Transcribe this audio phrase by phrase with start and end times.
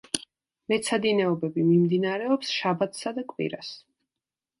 [0.71, 3.71] მეცადინეობები მიმდინარეობს შაბათსა და კვირას.